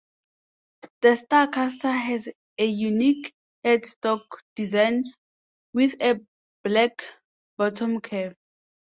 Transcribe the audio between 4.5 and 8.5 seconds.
design, with a black bottom curve.